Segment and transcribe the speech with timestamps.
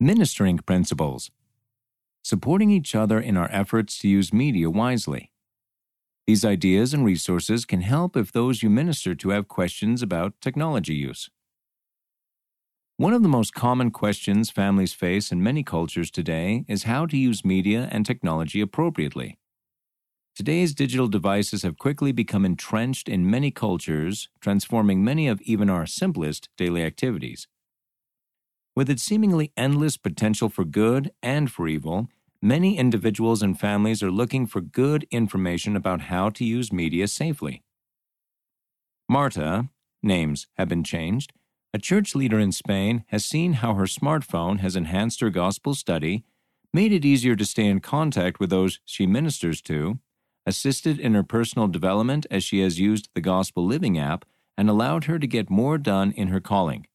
[0.00, 1.28] Ministering Principles
[2.22, 5.32] Supporting each other in our efforts to use media wisely.
[6.28, 10.94] These ideas and resources can help if those you minister to have questions about technology
[10.94, 11.30] use.
[12.96, 17.16] One of the most common questions families face in many cultures today is how to
[17.16, 19.36] use media and technology appropriately.
[20.36, 25.86] Today's digital devices have quickly become entrenched in many cultures, transforming many of even our
[25.86, 27.48] simplest daily activities.
[28.78, 32.06] With its seemingly endless potential for good and for evil,
[32.40, 37.64] many individuals and families are looking for good information about how to use media safely.
[39.08, 39.68] Marta,
[40.00, 41.32] names have been changed,
[41.74, 46.22] a church leader in Spain has seen how her smartphone has enhanced her gospel study,
[46.72, 49.98] made it easier to stay in contact with those she ministers to,
[50.46, 54.24] assisted in her personal development as she has used the Gospel Living app,
[54.56, 56.86] and allowed her to get more done in her calling.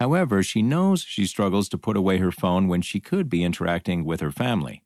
[0.00, 4.04] However, she knows she struggles to put away her phone when she could be interacting
[4.04, 4.82] with her family.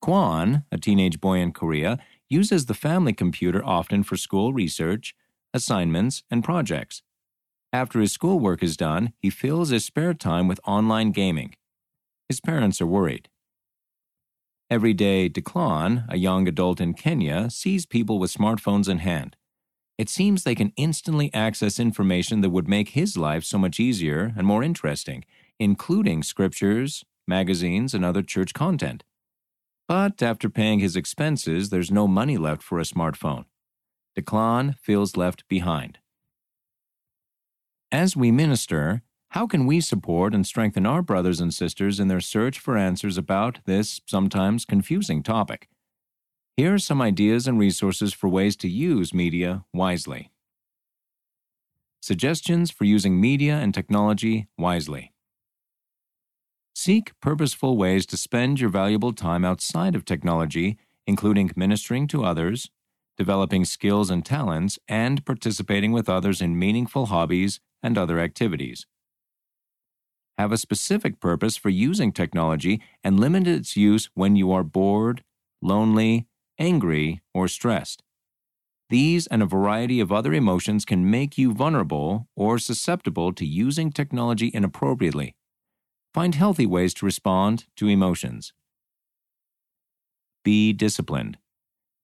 [0.00, 1.98] Kwan, a teenage boy in Korea,
[2.28, 5.14] uses the family computer often for school research,
[5.52, 7.02] assignments, and projects.
[7.72, 11.54] After his schoolwork is done, he fills his spare time with online gaming.
[12.28, 13.28] His parents are worried.
[14.70, 19.36] Everyday Declan, a young adult in Kenya, sees people with smartphones in hand.
[20.00, 24.32] It seems they can instantly access information that would make his life so much easier
[24.34, 25.26] and more interesting,
[25.58, 29.04] including scriptures, magazines, and other church content.
[29.86, 33.44] But after paying his expenses, there's no money left for a smartphone.
[34.16, 35.98] Declan feels left behind.
[37.92, 42.22] As we minister, how can we support and strengthen our brothers and sisters in their
[42.22, 45.68] search for answers about this sometimes confusing topic?
[46.60, 50.30] Here are some ideas and resources for ways to use media wisely.
[52.02, 55.14] Suggestions for using media and technology wisely.
[56.74, 62.68] Seek purposeful ways to spend your valuable time outside of technology, including ministering to others,
[63.16, 68.84] developing skills and talents, and participating with others in meaningful hobbies and other activities
[70.36, 75.22] have a specific purpose for using technology and limit its use when you are bored,
[75.60, 76.26] lonely,
[76.60, 78.04] angry, or stressed.
[78.90, 83.90] These and a variety of other emotions can make you vulnerable or susceptible to using
[83.90, 85.36] technology inappropriately.
[86.12, 88.52] Find healthy ways to respond to emotions.
[90.44, 91.38] Be disciplined.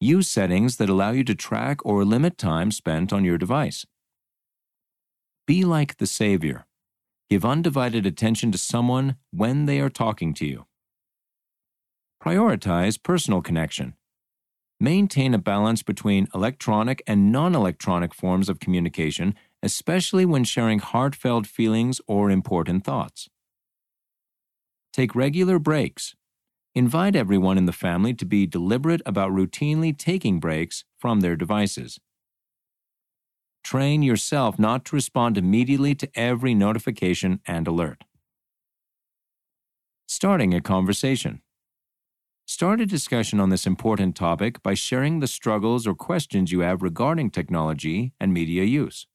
[0.01, 3.85] Use settings that allow you to track or limit time spent on your device.
[5.47, 6.67] Be like the Savior.
[7.29, 10.67] Give undivided attention to someone when they are talking to you.
[12.23, 13.96] Prioritize personal connection.
[14.79, 21.47] Maintain a balance between electronic and non electronic forms of communication, especially when sharing heartfelt
[21.47, 23.29] feelings or important thoughts.
[24.93, 26.15] Take regular breaks.
[26.75, 31.99] Invite everyone in the family to be deliberate about routinely taking breaks from their devices.
[33.65, 38.05] Train yourself not to respond immediately to every notification and alert.
[40.07, 41.41] Starting a conversation.
[42.49, 46.81] Start a discussion on this important topic by sharing the struggles or questions you have
[46.81, 49.09] regarding technology and media use.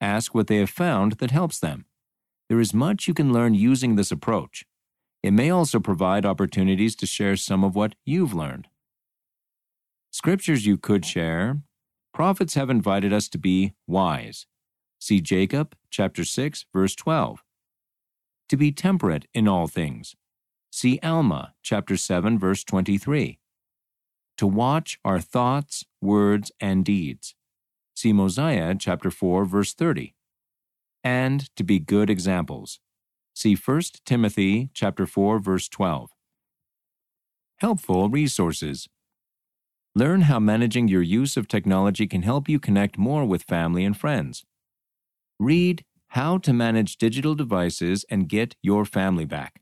[0.00, 1.86] Ask what they have found that helps them.
[2.48, 4.64] There is much you can learn using this approach.
[5.24, 8.68] It may also provide opportunities to share some of what you've learned.
[10.12, 11.60] Scriptures you could share
[12.14, 14.46] prophets have invited us to be wise.
[15.00, 17.42] See Jacob chapter 6 verse 12.
[18.48, 20.14] To be temperate in all things.
[20.80, 23.38] See Alma chapter 7 verse 23.
[24.38, 27.34] To watch our thoughts, words, and deeds.
[27.94, 30.14] See Mosiah chapter 4 verse 30.
[31.04, 32.80] And to be good examples.
[33.34, 36.12] See 1 Timothy chapter 4 verse 12.
[37.58, 38.88] Helpful resources
[39.94, 43.94] Learn how managing your use of technology can help you connect more with family and
[43.94, 44.46] friends.
[45.38, 45.84] Read
[46.16, 49.60] How to Manage Digital Devices and Get Your Family Back.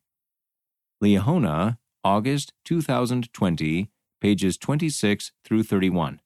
[1.03, 3.89] Liahona, August 2020,
[4.21, 6.21] pages 26 through 31.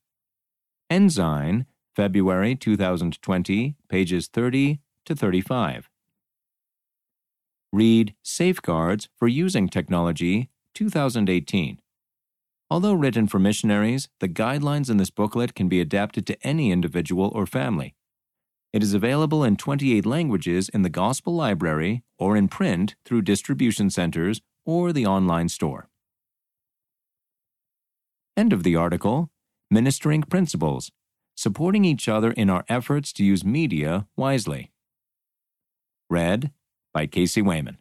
[0.88, 5.90] Ensign, February 2020, pages 30 to 35.
[7.70, 11.78] Read Safeguards for Using Technology, 2018.
[12.70, 17.30] Although written for missionaries, the guidelines in this booklet can be adapted to any individual
[17.34, 17.94] or family.
[18.72, 23.90] It is available in 28 languages in the Gospel Library or in print through distribution
[23.90, 25.88] centers or the online store.
[28.36, 29.30] End of the article
[29.70, 30.90] Ministering Principles
[31.34, 34.70] Supporting Each Other in Our Efforts to Use Media Wisely.
[36.08, 36.52] Read
[36.92, 37.78] by Casey Wayman.